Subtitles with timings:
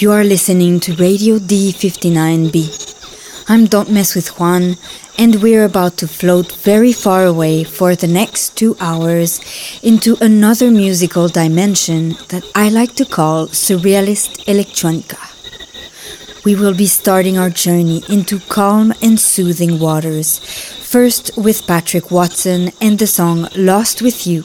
[0.00, 2.54] You are listening to Radio D59B.
[3.48, 4.76] I'm Don't Mess with Juan,
[5.18, 9.40] and we're about to float very far away for the next two hours
[9.82, 15.18] into another musical dimension that I like to call Surrealist Electronica.
[16.44, 22.70] We will be starting our journey into calm and soothing waters, first with Patrick Watson
[22.80, 24.44] and the song Lost with You.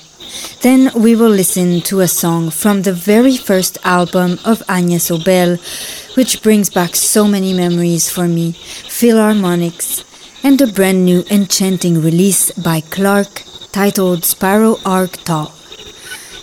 [0.61, 5.57] Then we will listen to a song from the very first album of Agnès Obel,
[6.15, 10.03] which brings back so many memories for me Philharmonics,
[10.43, 15.53] and a brand new enchanting release by Clark titled Sparrow Arc Tall.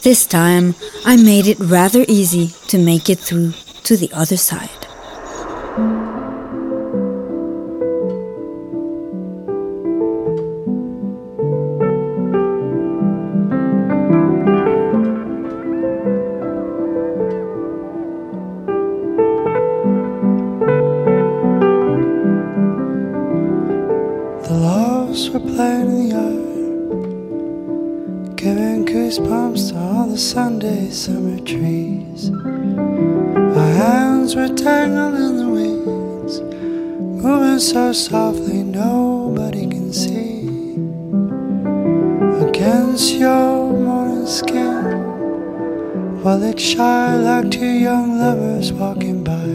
[0.02, 3.52] This time, I made it rather easy to make it through
[3.84, 6.09] to the other side.
[37.70, 40.40] So softly nobody can see.
[42.46, 44.84] Against your morning skin
[46.22, 49.50] while it shine like two young lovers walking by.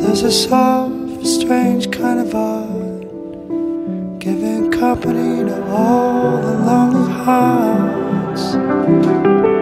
[0.00, 9.55] There's a soft strange kind of art giving company to all the lonely hearts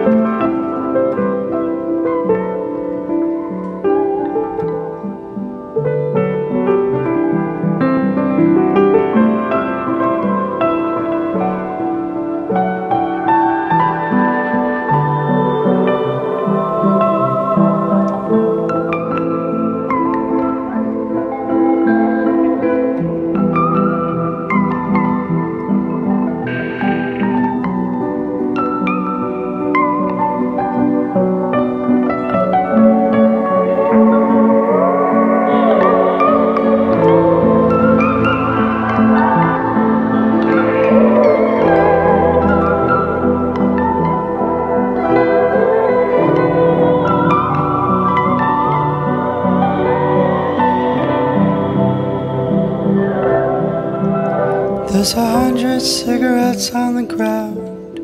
[56.55, 57.99] on the ground,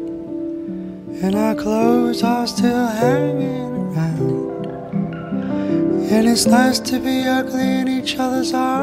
[1.23, 4.65] and our clothes are still hanging around.
[6.11, 8.80] And it's nice to be ugly in each other's arms,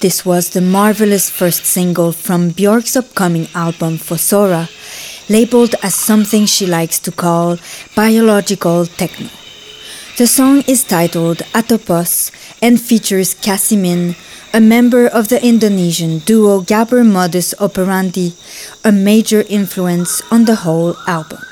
[0.00, 4.70] This was the marvelous first single from Björk's upcoming album Fossora,
[5.28, 7.58] labeled as something she likes to call
[7.96, 9.28] biological techno.
[10.16, 12.30] The song is titled Atopos
[12.62, 14.14] and features Kasimyn,
[14.54, 18.34] a member of the Indonesian duo Gabber Modus Operandi,
[18.84, 21.42] a major influence on the whole album.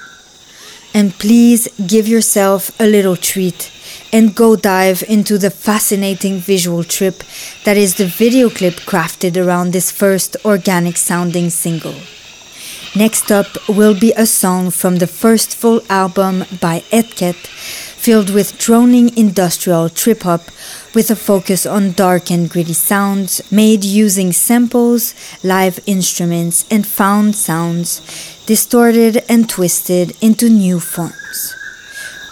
[0.94, 3.72] And please give yourself a little treat
[4.12, 7.22] and go dive into the fascinating visual trip
[7.64, 11.94] that is the video clip crafted around this first organic sounding single.
[12.96, 18.56] Next up will be a song from the first full album by Etket, filled with
[18.56, 20.44] droning industrial trip hop
[20.94, 27.36] with a focus on dark and gritty sounds made using samples, live instruments, and found
[27.36, 28.00] sounds,
[28.46, 31.54] distorted and twisted into new forms.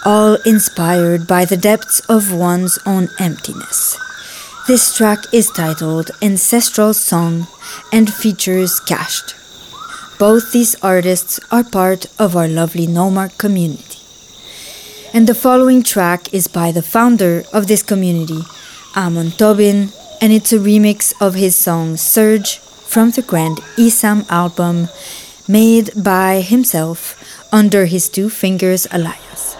[0.05, 3.97] All inspired by the depths of one's own emptiness.
[4.67, 7.47] This track is titled Ancestral Song
[7.91, 9.33] and features Cached.
[10.19, 13.97] Both these artists are part of our lovely Nomark community.
[15.11, 18.43] And the following track is by the founder of this community,
[18.95, 19.89] Amon Tobin,
[20.21, 24.89] and it's a remix of his song Surge from the Grand Isam album
[25.47, 27.17] made by himself
[27.51, 29.57] under his Two Fingers alias.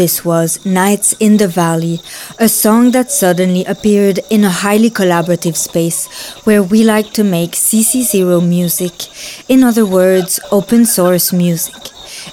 [0.00, 2.00] This was Nights in the Valley,
[2.38, 6.08] a song that suddenly appeared in a highly collaborative space
[6.46, 8.94] where we like to make CC0 music,
[9.46, 11.74] in other words, open source music.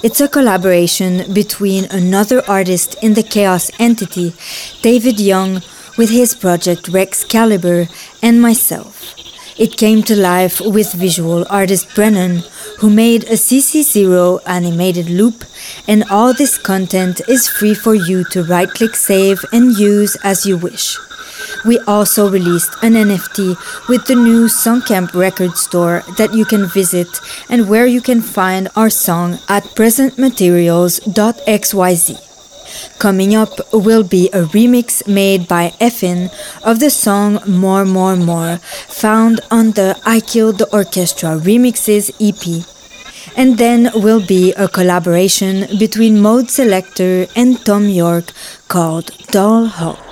[0.02, 4.34] It's a collaboration between another artist in the Chaos entity,
[4.82, 5.56] David Young,
[5.98, 7.90] with his project Rex Caliber,
[8.24, 9.14] and myself.
[9.60, 12.44] It came to life with visual artist Brennan,
[12.80, 15.44] who made a CC0 animated loop,
[15.88, 20.46] and all this content is free for you to right click save and use as
[20.46, 20.98] you wish.
[21.66, 23.58] We also released an NFT
[23.90, 27.08] with the new Songcamp record store that you can visit
[27.50, 32.24] and where you can find our song at presentmaterials.xyz.
[33.00, 36.30] Coming up will be a remix made by Effin
[36.64, 42.66] of the song More More More, found on the I Killed the Orchestra Remixes EP.
[43.38, 48.34] And then will be a collaboration between Modeselektor and Thom Yorke
[48.68, 50.07] called Doll.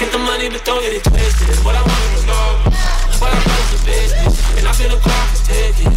[0.00, 1.62] Get the money, but don't get it twisted.
[1.62, 2.64] What I wanted was love.
[3.20, 4.56] What I want is business.
[4.56, 5.94] And I feel the clock is ticking.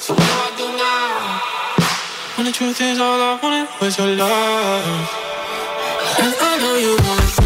[0.00, 2.38] So what do I do now?
[2.38, 4.86] When the truth is all I wanted was your love.
[6.18, 7.41] And I know you want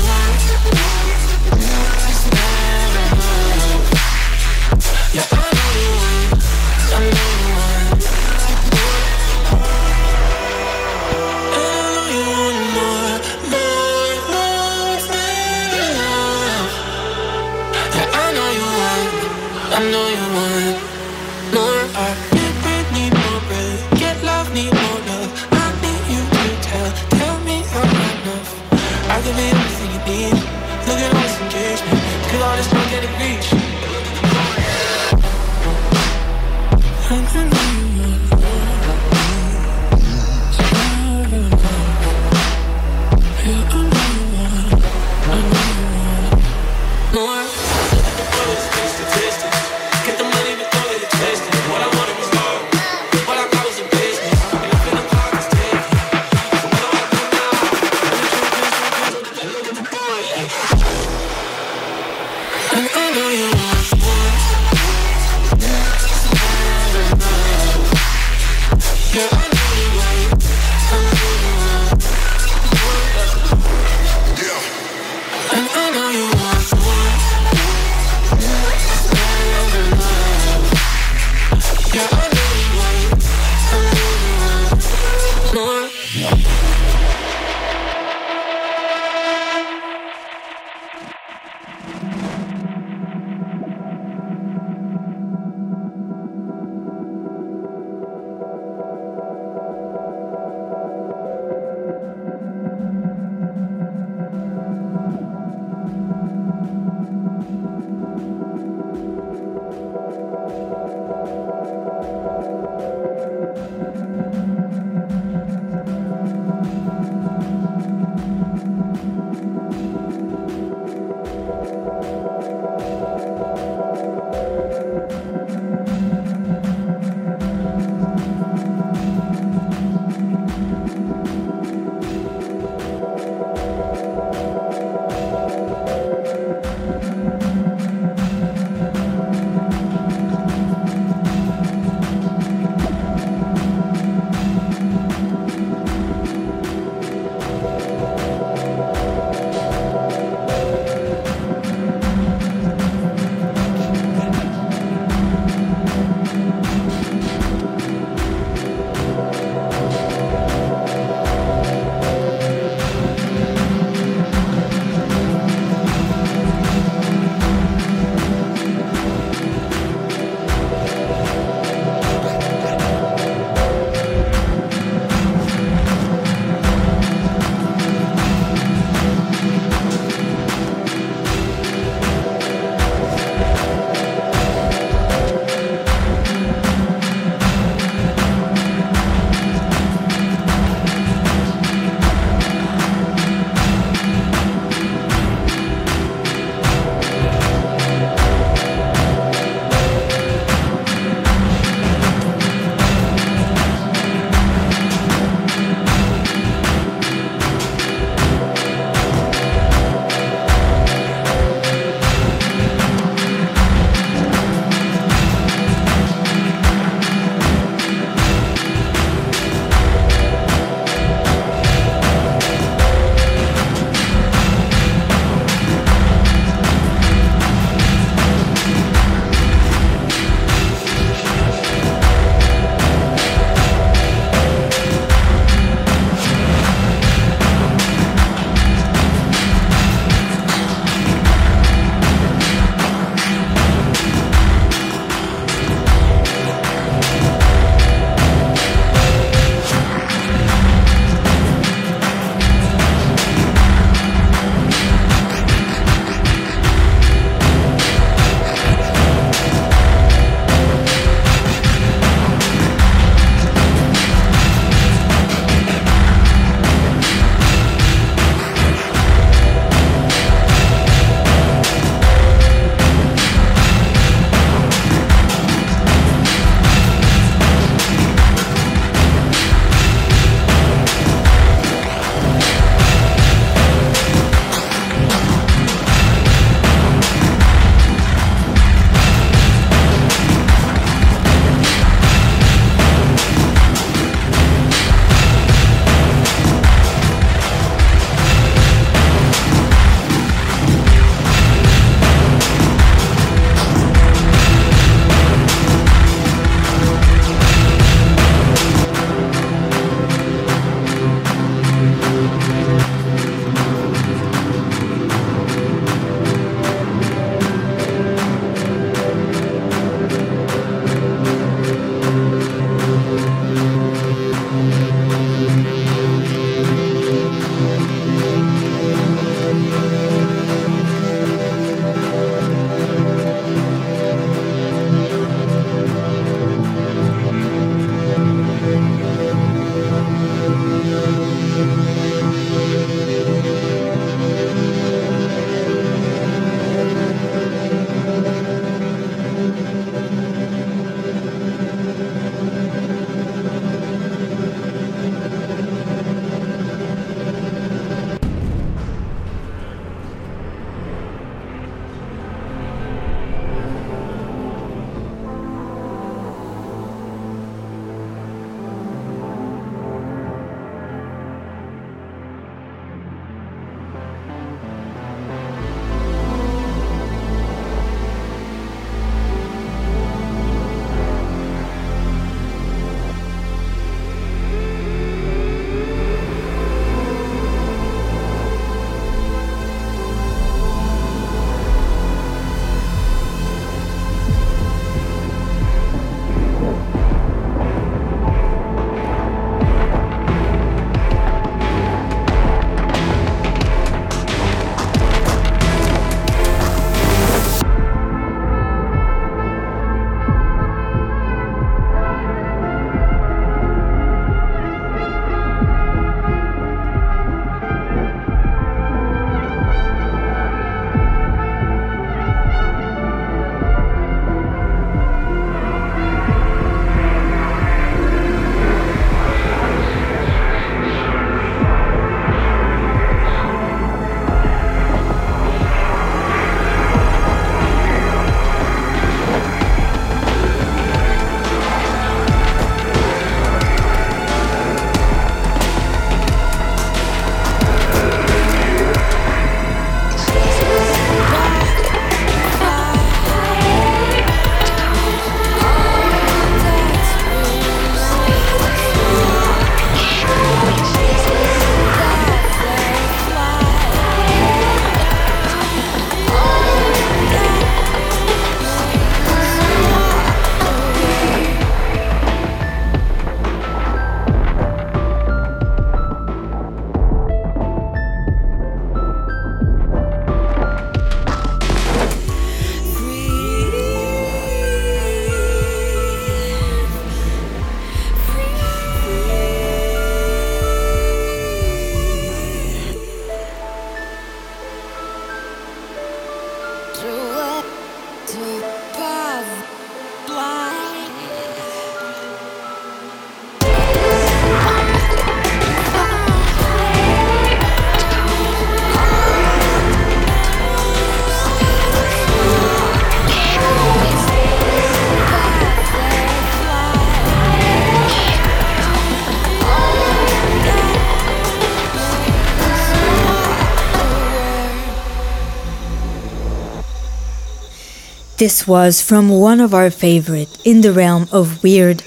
[528.39, 532.03] This was from one of our favorite in the realm of weird,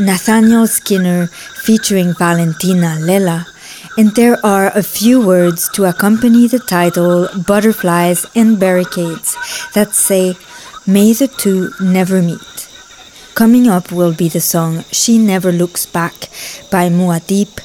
[0.00, 1.28] Nathaniel Skinner
[1.62, 3.46] featuring Valentina Lela,
[3.96, 9.36] and there are a few words to accompany the title Butterflies and Barricades
[9.74, 10.34] that say,
[10.88, 12.68] May the two never meet.
[13.36, 16.30] Coming up will be the song She Never Looks Back
[16.72, 17.62] by Muad'Dib,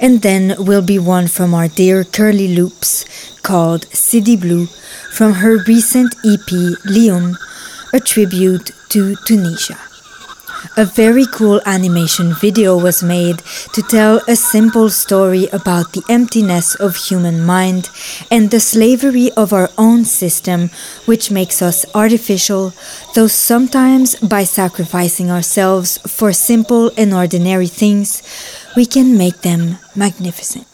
[0.00, 3.04] and then will be one from our dear Curly Loops
[3.42, 4.66] called City Blue
[5.12, 6.50] from her recent EP
[6.84, 7.36] Lyon,
[7.92, 9.78] a tribute to Tunisia.
[10.76, 13.38] A very cool animation video was made
[13.72, 17.88] to tell a simple story about the emptiness of human mind
[18.30, 20.70] and the slavery of our own system,
[21.06, 22.74] which makes us artificial,
[23.14, 28.22] though sometimes by sacrificing ourselves for simple and ordinary things,
[28.76, 30.69] we can make them magnificent.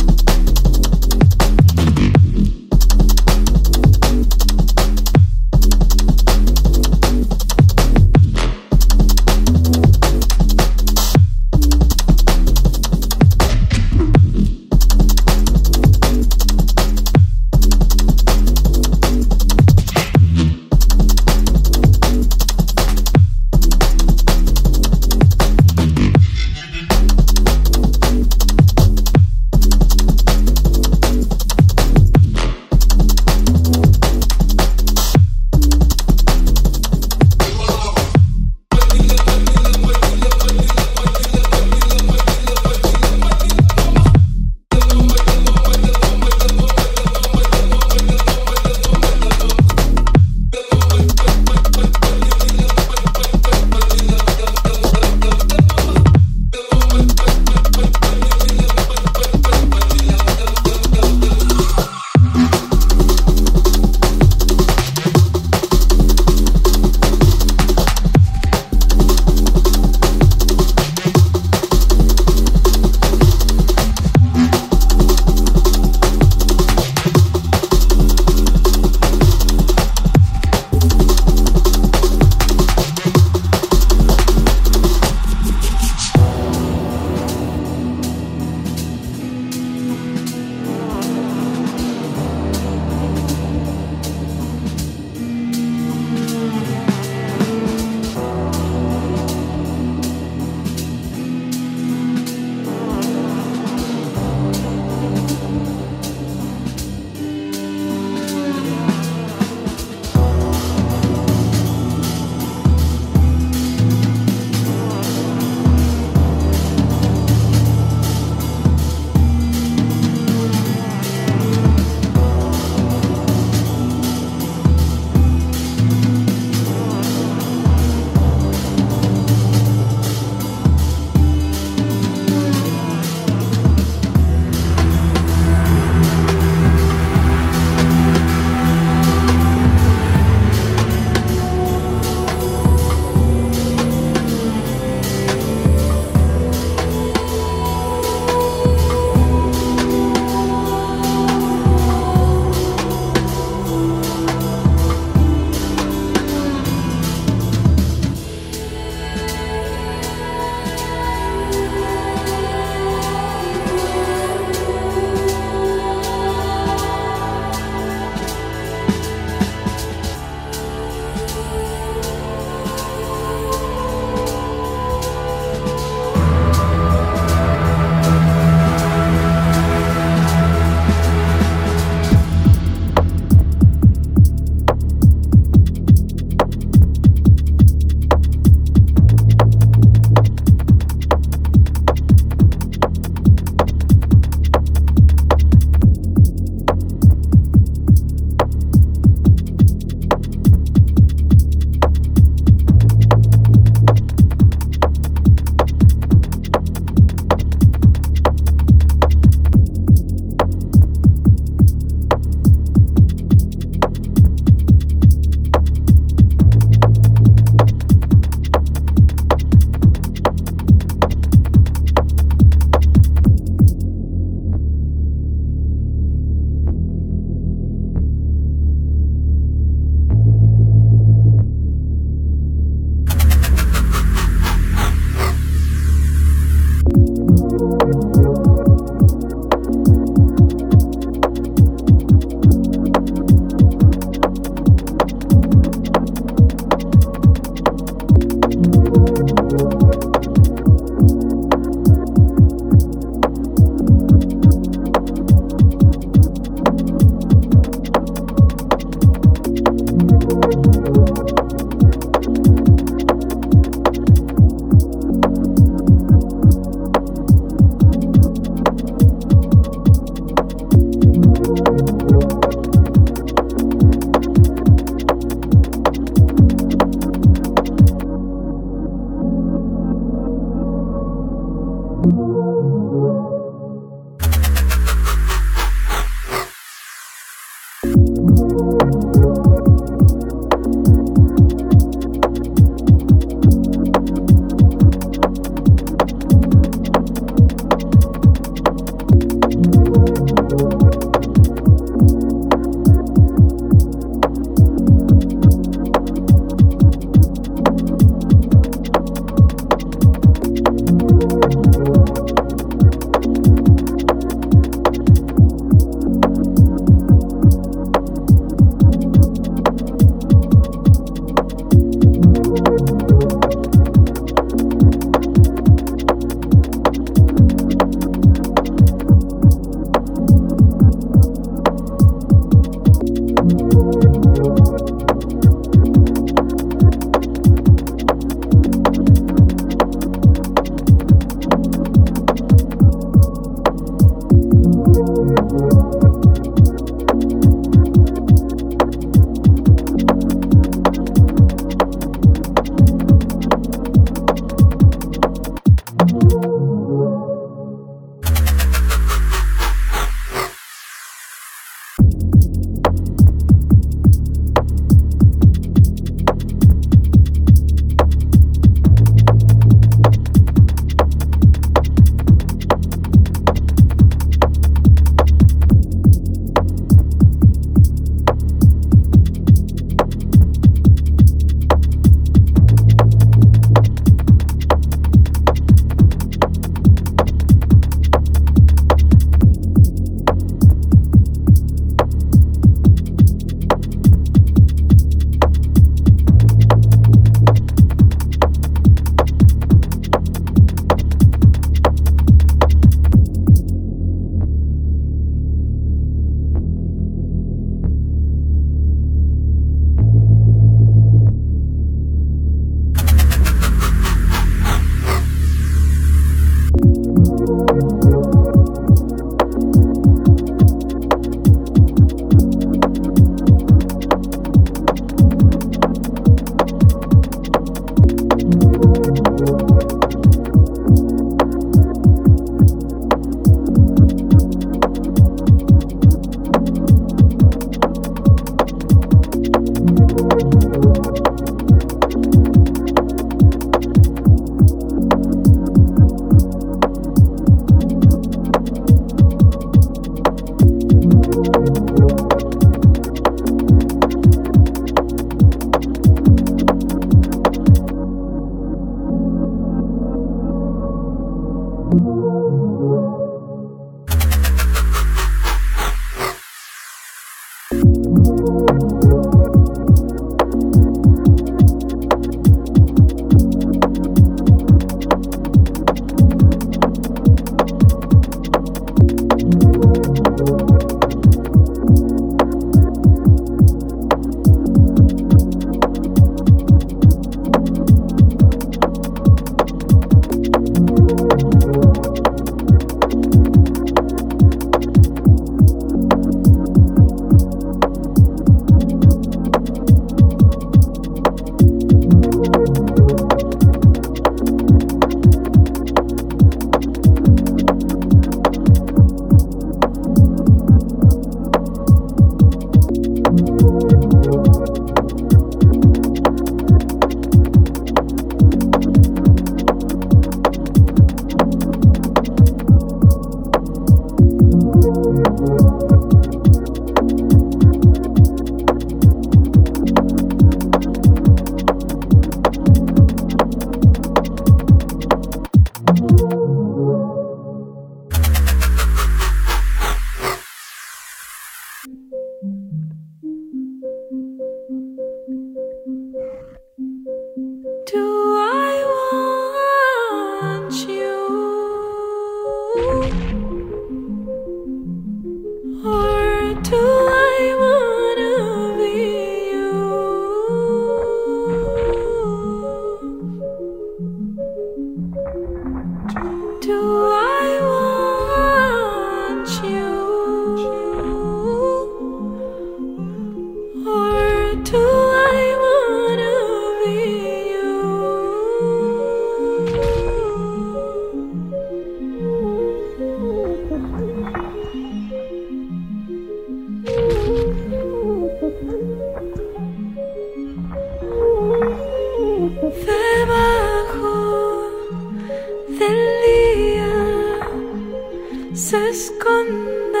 [598.58, 600.00] se esconde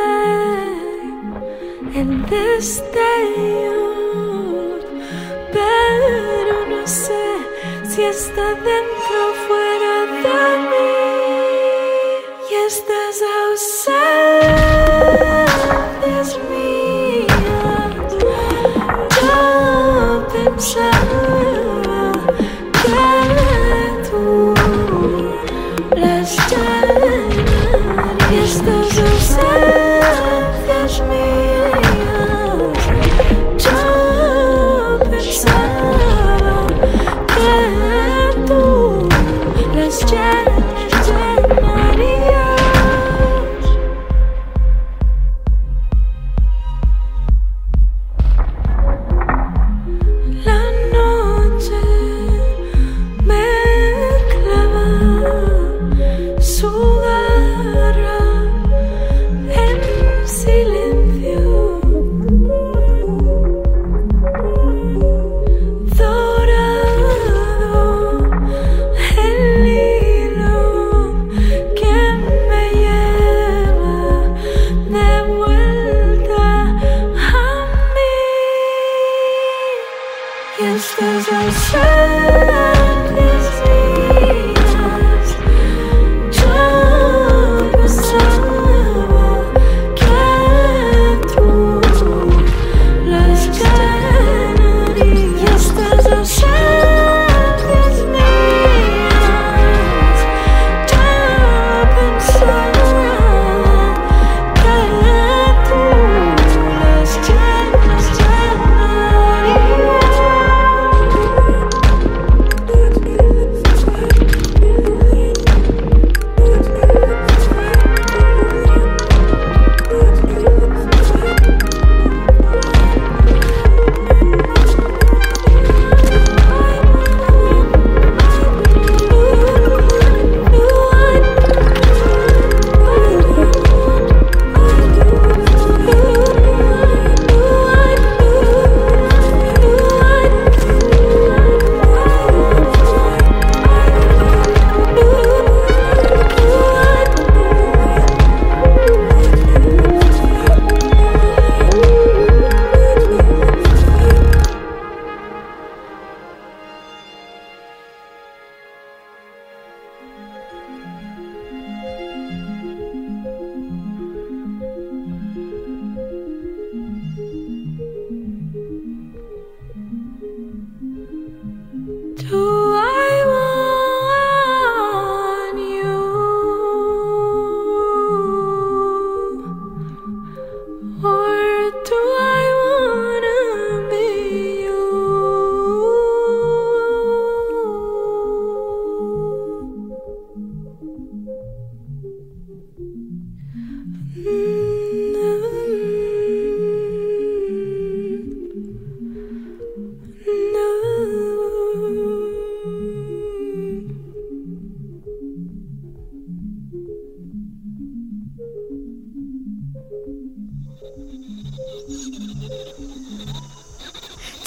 [1.94, 3.94] el destello,
[5.52, 7.24] pero no sé
[7.88, 9.94] si está dentro o fuera
[10.24, 10.92] de mí
[12.50, 14.28] y estás ausente.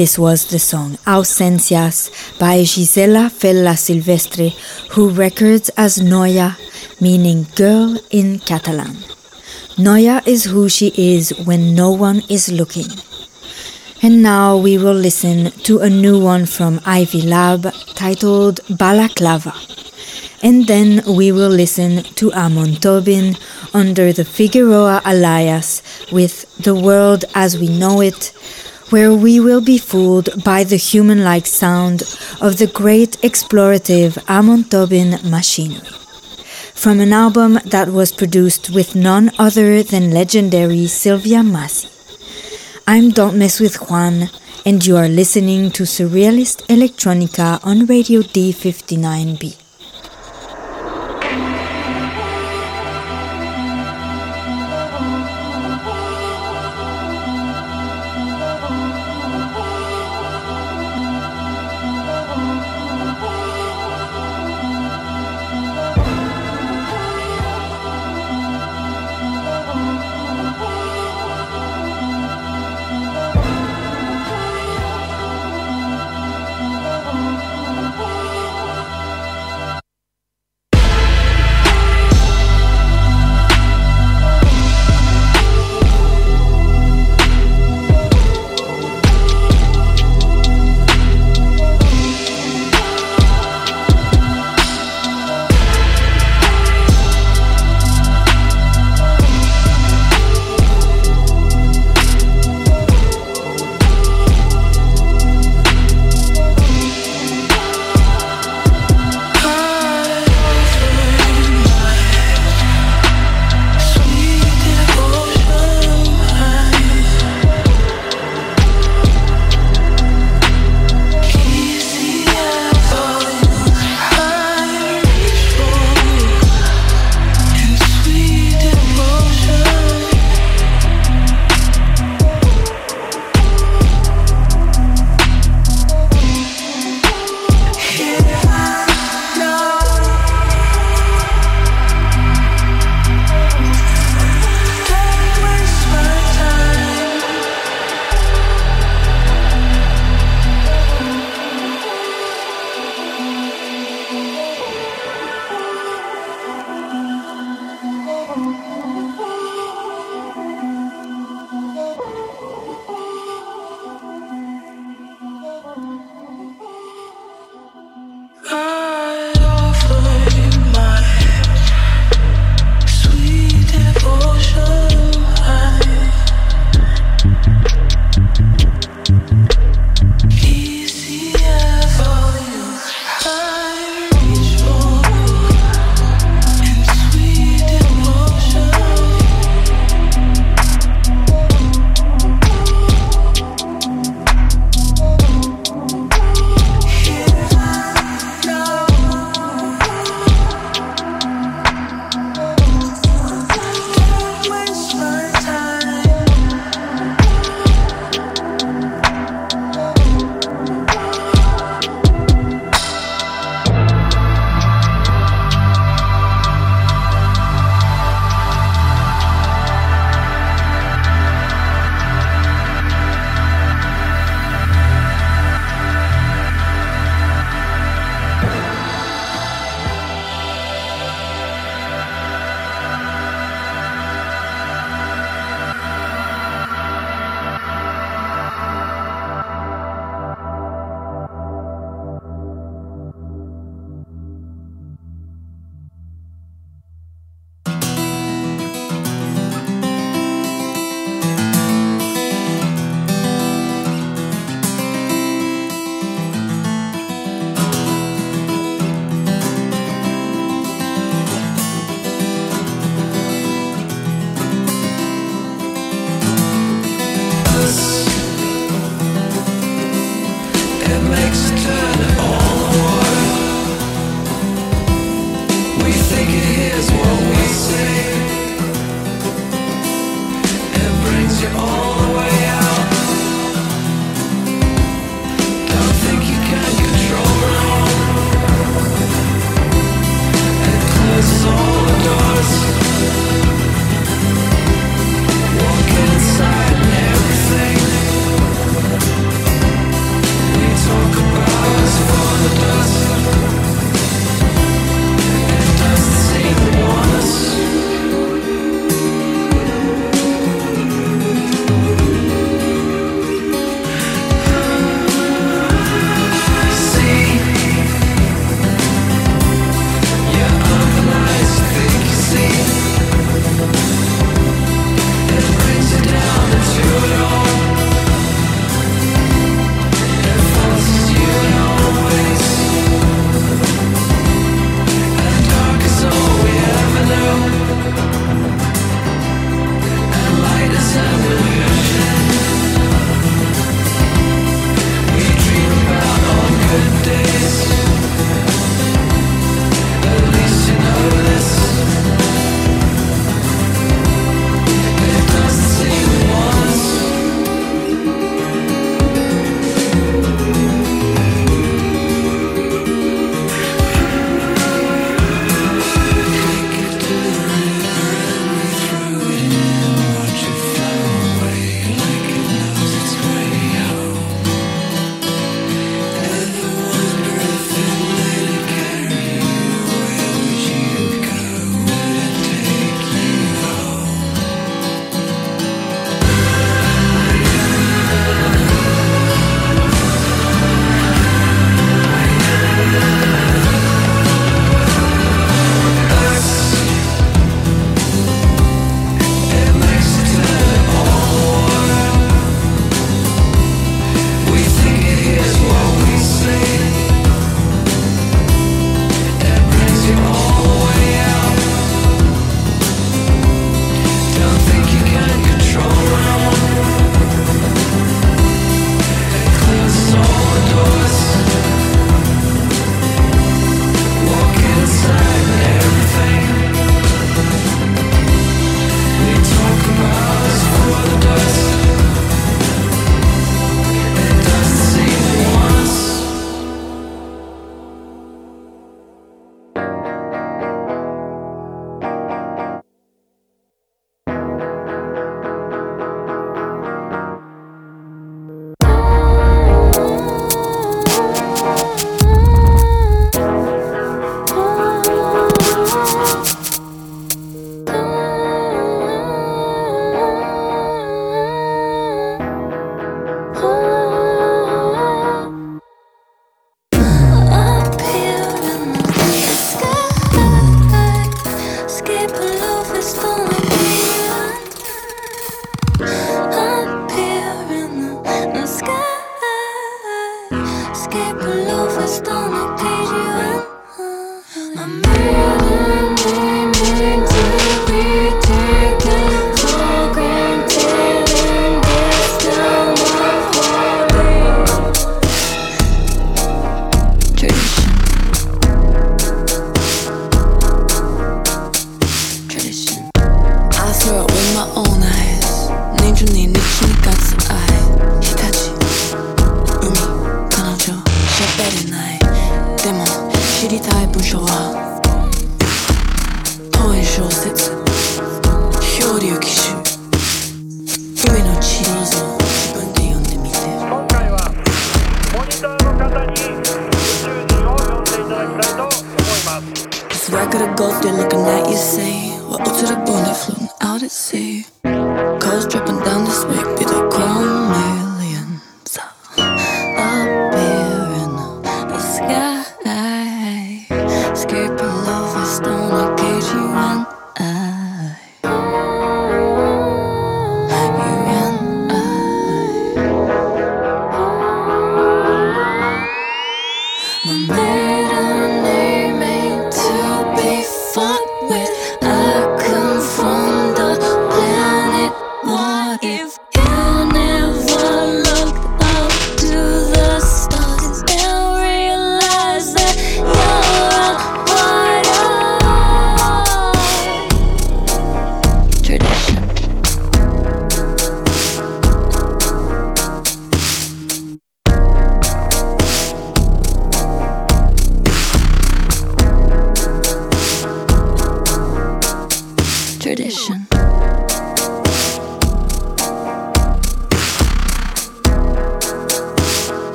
[0.00, 4.48] This was the song Ausencias by Gisela Fullà Silvestre,
[4.92, 6.56] who records as Noia,
[7.02, 8.96] meaning girl in Catalan.
[9.76, 12.86] Noia is who she is when no one is looking.
[14.00, 19.52] And now we will listen to a new one from Ivy Lab titled Balaclava.
[20.42, 23.36] And then we will listen to Amon Tobin
[23.74, 28.32] under the Figueroa alias with The World as We Know It,
[28.90, 32.02] where we will be fooled by the human like sound
[32.40, 35.86] of the great explorative Amon Tobin machinery.
[36.74, 41.88] From an album that was produced with none other than legendary Sylvia Massy.
[42.86, 44.30] I'm Don't Mess with Juan,
[44.66, 49.59] and you are listening to Surrealist Electronica on Radio D59B.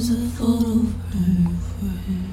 [0.00, 0.94] Is a photo of
[1.82, 2.29] her.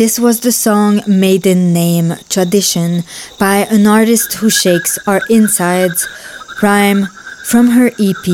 [0.00, 3.04] This was the song Maiden Name Tradition
[3.38, 6.08] by an artist who shakes our insides,
[6.62, 7.08] Rhyme,
[7.44, 8.26] from her EP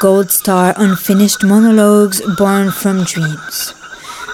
[0.00, 3.74] Gold Star Unfinished Monologues Born from Dreams.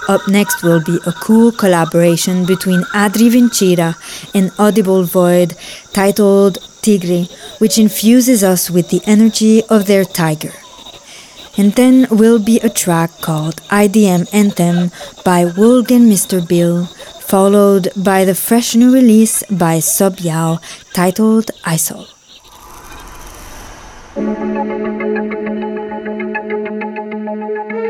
[0.07, 3.97] Up next will be a cool collaboration between Adri Vincira
[4.33, 5.57] and Audible Void
[5.91, 10.53] titled Tigri, which infuses us with the energy of their tiger.
[11.57, 14.91] And then will be a track called IDM Anthem
[15.25, 16.47] by Woolg and Mr.
[16.47, 16.85] Bill,
[17.19, 20.59] followed by the fresh new release by Sub Yao
[20.93, 22.05] titled ISOL.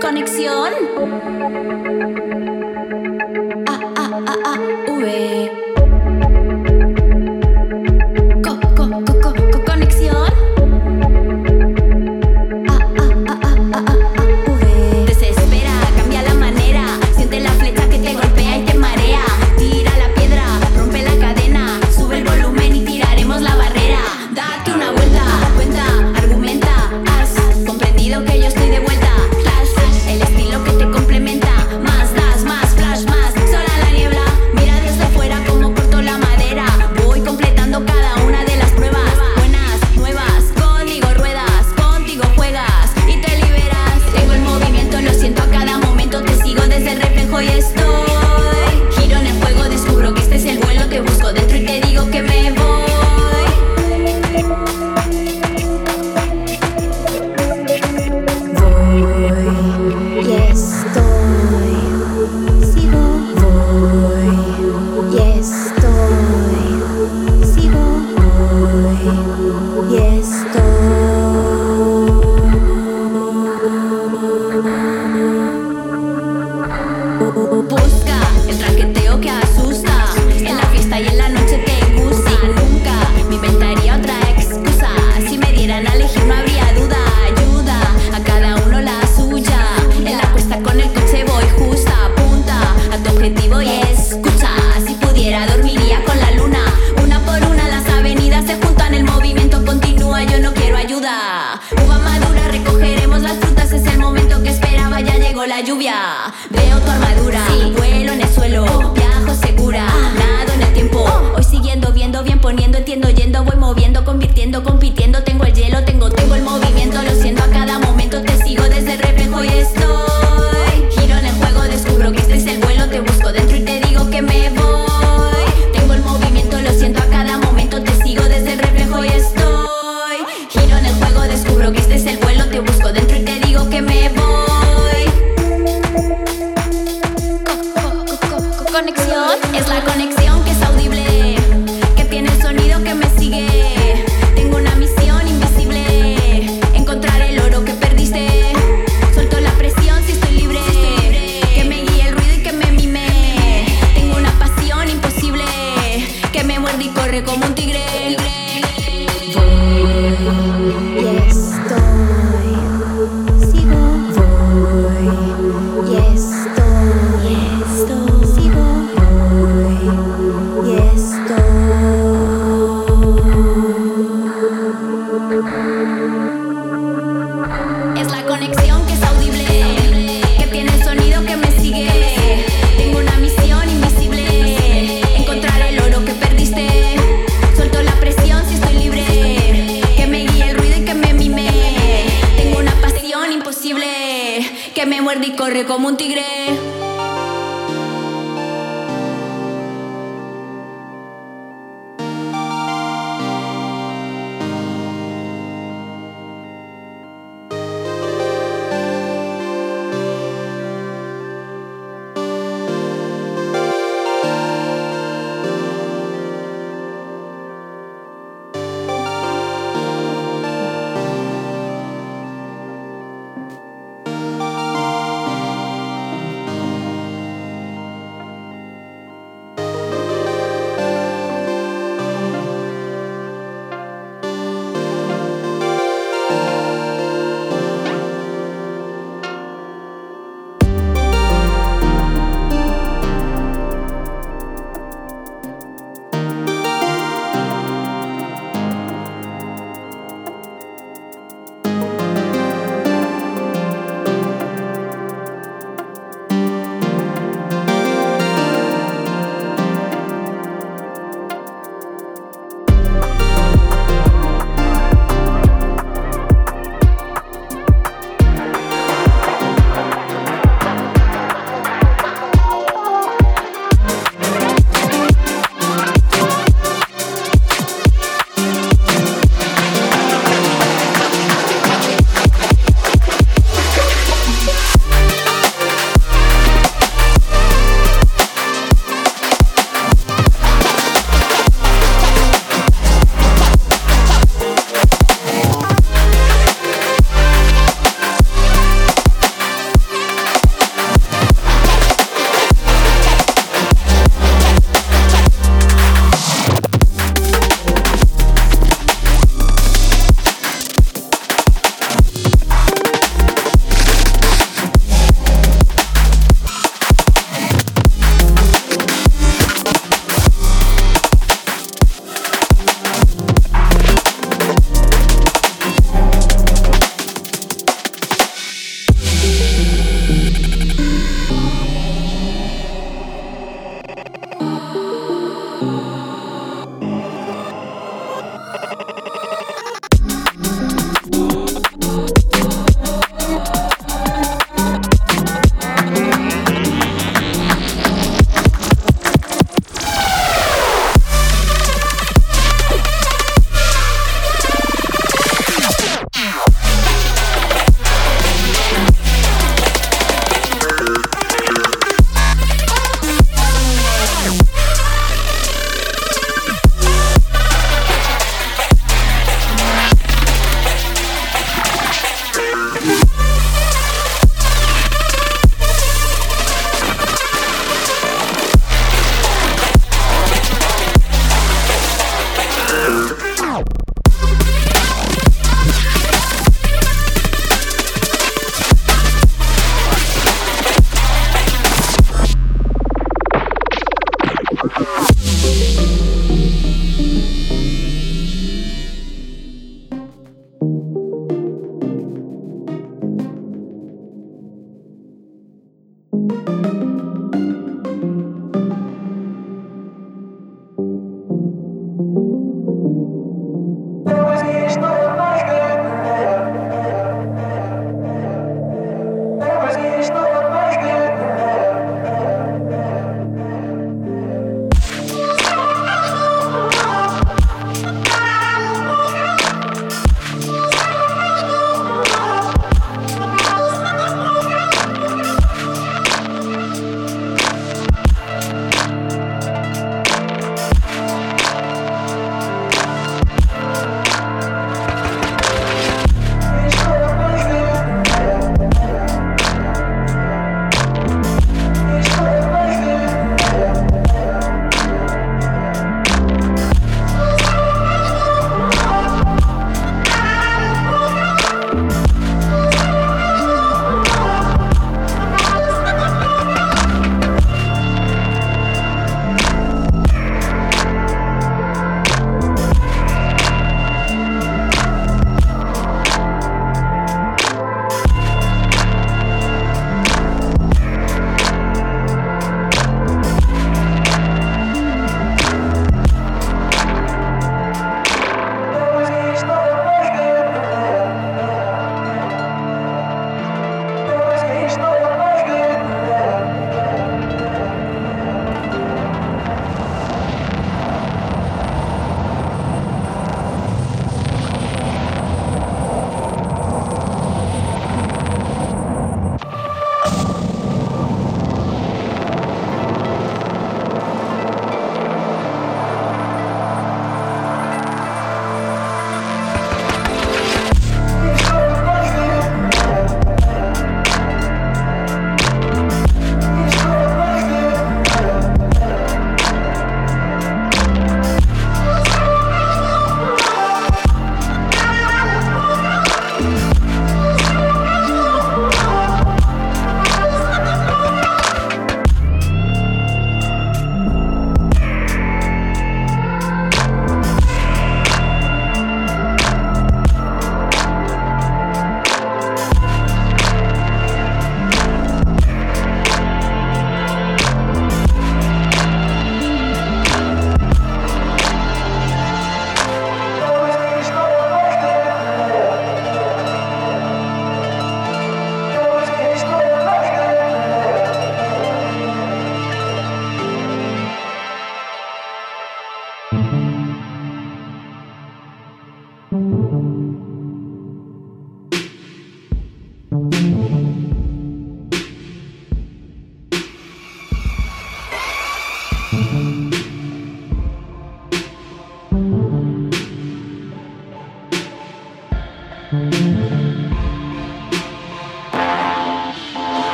[0.00, 0.81] Conexión.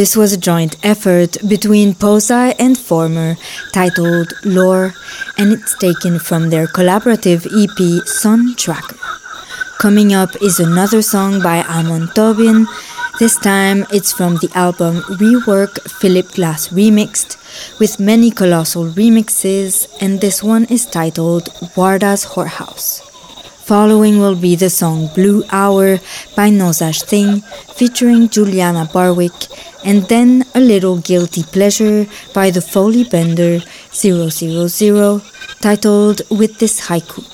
[0.00, 3.36] This was a joint effort between Posai and Former
[3.74, 4.94] titled Lore,
[5.36, 8.96] and it's taken from their collaborative EP Sun Tracker.
[9.78, 12.66] Coming up is another song by Amon Tobin.
[13.18, 17.36] This time it's from the album Rework Philip Glass Remixed,
[17.78, 23.02] with many colossal remixes, and this one is titled Warda's Whorehouse.
[23.68, 25.98] Following will be the song Blue Hour
[26.34, 27.42] by Nosaj Thing
[27.76, 29.49] featuring Julianna Barwick
[29.84, 33.60] and then a little guilty pleasure by the Foley Bender
[33.92, 35.20] 000
[35.60, 37.24] titled With This Haiku.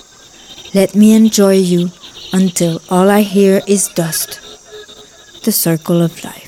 [0.75, 1.91] Let me enjoy you
[2.33, 4.41] until all I hear is dust.
[5.45, 6.46] The circle of life.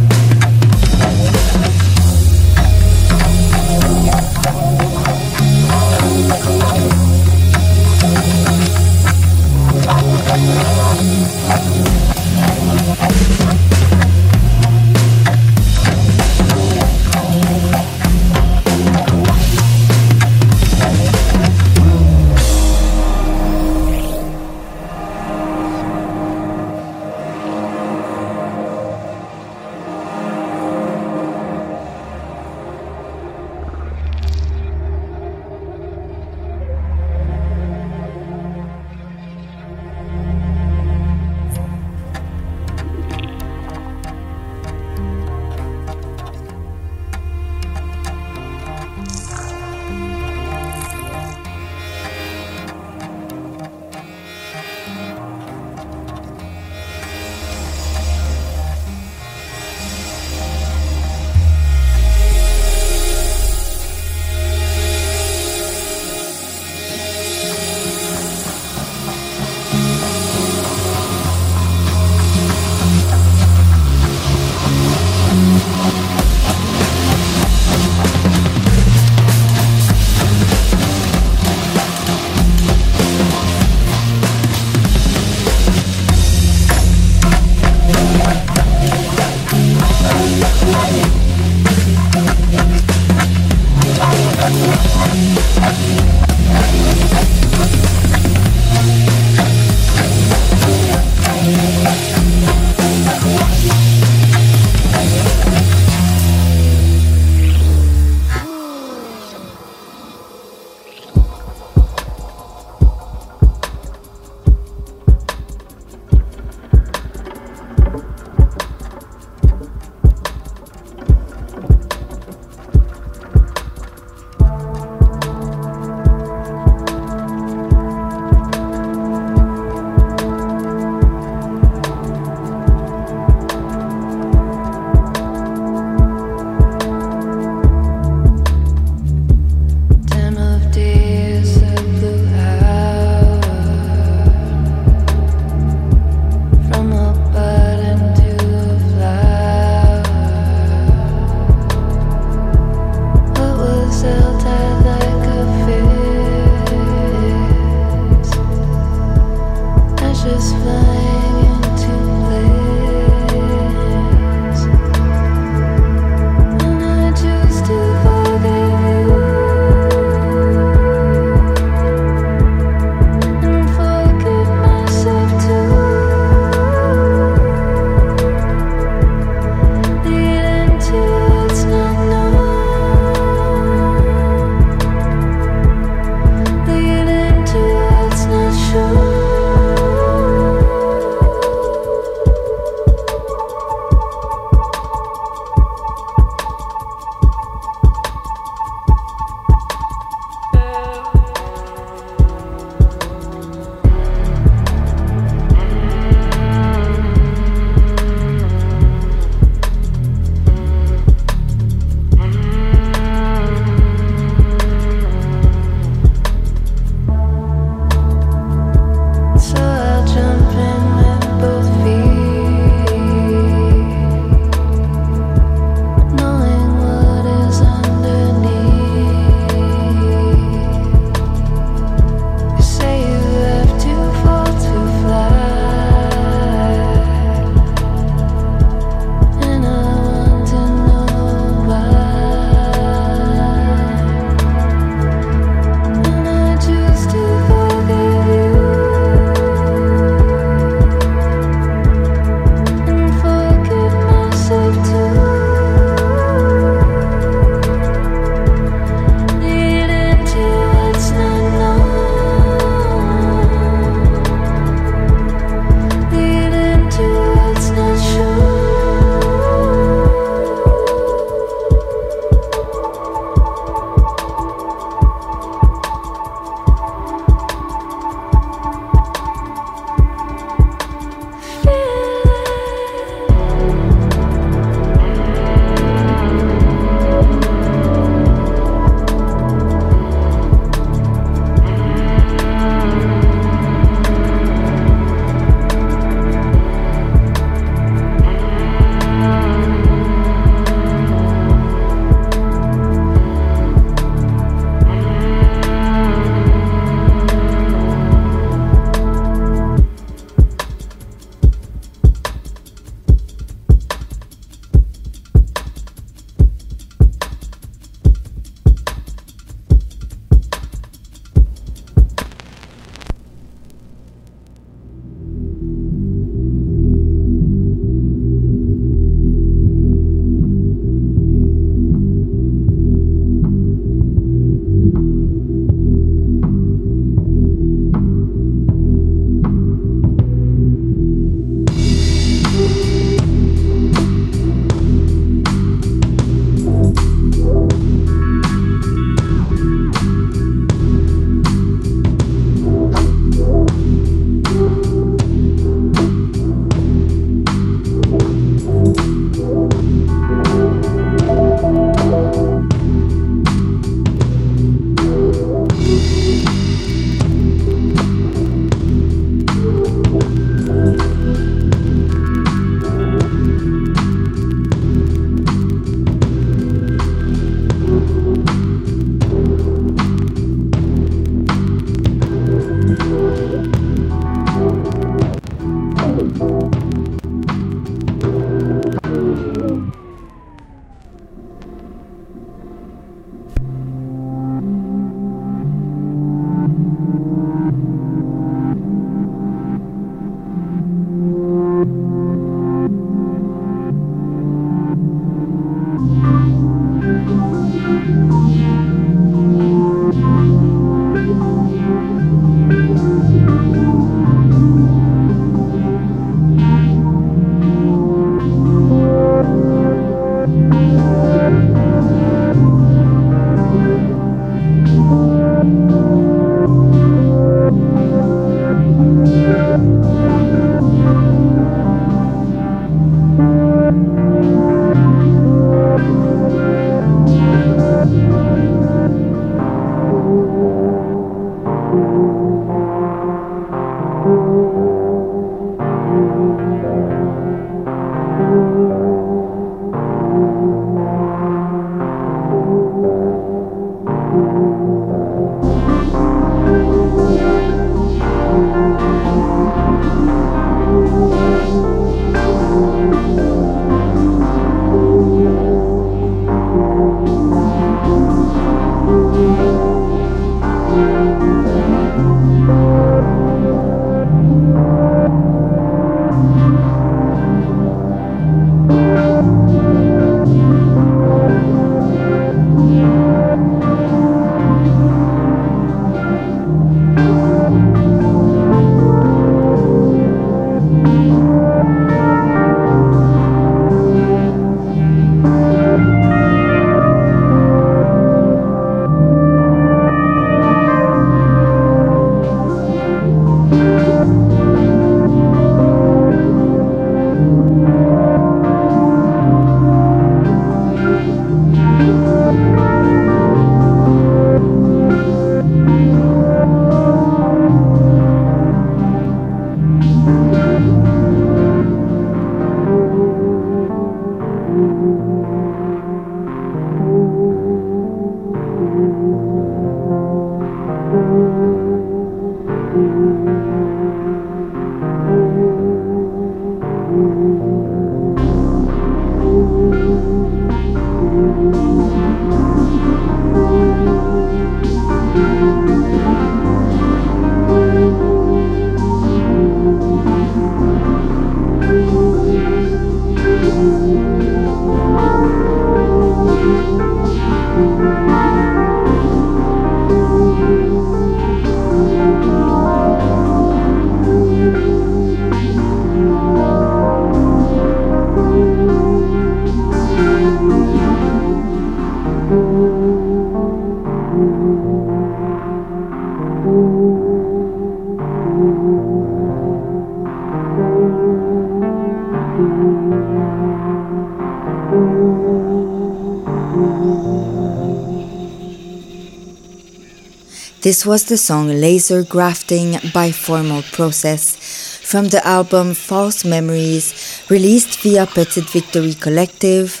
[590.82, 594.56] This was the song Laser Grafting by Formal Process
[595.04, 600.00] from the album False Memories, released via Petit Victory Collective,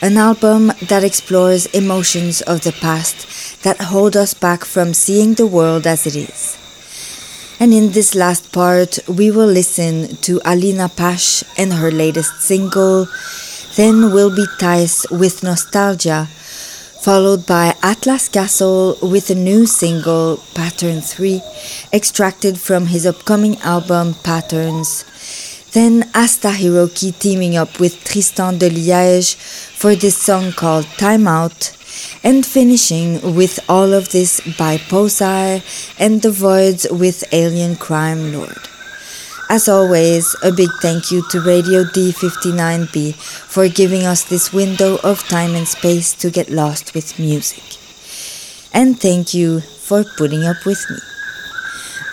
[0.00, 5.46] an album that explores emotions of the past that hold us back from seeing the
[5.46, 6.56] world as it is.
[7.58, 13.08] And in this last part, we will listen to Alina Pash and her latest single,
[13.74, 16.28] then will be Thais with Nostalgia
[17.02, 21.42] followed by Atlas Castle with a new single, Pattern 3,
[21.92, 25.04] extracted from his upcoming album Patterns.
[25.72, 31.76] Then Asta Hiroki teaming up with Tristan de Liège for this song called Time Out,
[32.22, 35.60] and finishing with all of this by Posai
[35.98, 38.71] and the Voids with Alien Crime Lord.
[39.52, 45.28] As always, a big thank you to Radio D59B for giving us this window of
[45.28, 47.62] time and space to get lost with music.
[48.72, 50.96] And thank you for putting up with me.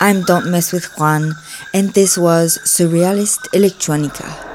[0.00, 1.32] I'm Don't Mess with Juan,
[1.72, 4.49] and this was Surrealist Electronica.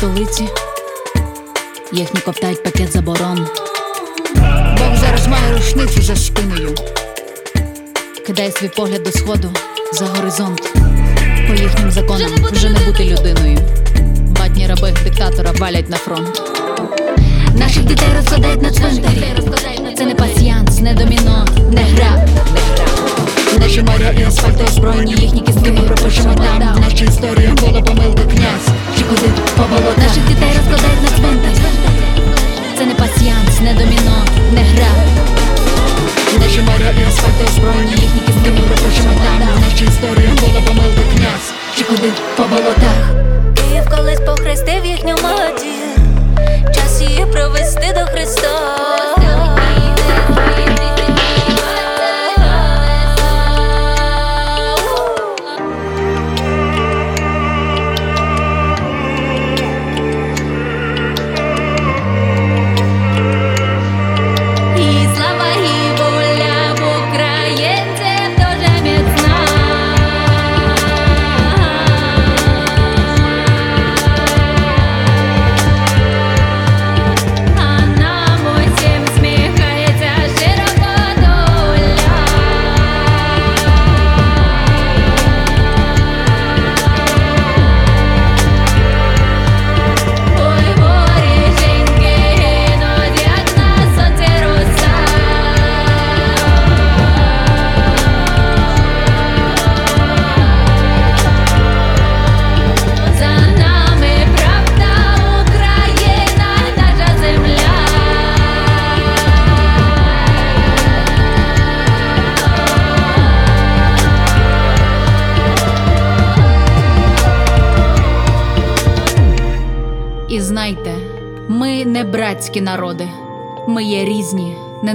[0.00, 0.48] Столиці,
[1.92, 3.46] їхні ковтають пакет заборон.
[4.78, 6.74] Бог зараз має рушницю за спиною,
[8.26, 9.50] кидає свій погляд до сходу
[9.92, 10.72] за горизонт.
[11.48, 13.58] По їхнім законам вже не бути людиною.
[14.40, 16.42] Батні раби диктатора валять на фронт.
[17.54, 22.89] Наших дітей розкладають на цвинтарі Це не пасіянс, не доміно, не гра, не гра.
[23.60, 26.74] Наші моря і асфальту озброєні їхні кістки ми пропишемо там.
[26.76, 28.68] В нашій історії було помилки князь.
[28.98, 31.52] Чи куди по болотах Наших дітей розкладають на цвинтар.
[32.78, 34.16] Це не пасіянс, не доміно,
[34.52, 34.90] не гра.
[36.38, 39.48] Наші моря і асфальту озброєні їхні кістки ми пропишемо там.
[39.56, 41.48] В нашій історії було помилки князь.
[41.78, 43.10] Чи куди по болотах
[43.56, 48.50] Київ колись похрестив їхню матір Час її провести до Христа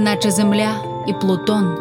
[0.06, 0.70] неначе земля
[1.06, 1.78] і Плутон.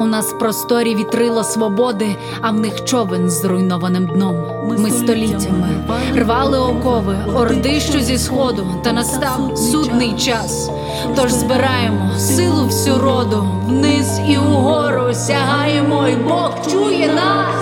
[0.00, 4.36] У нас в просторі вітрила свободи, а в них човен з зруйнованим дном.
[4.78, 5.68] Ми століттями
[6.14, 10.70] рвали окови, орди, що зі сходу, та настав судний час.
[11.16, 17.61] Тож збираємо силу всю роду, вниз і угору сягаємо, і Бог чує нас.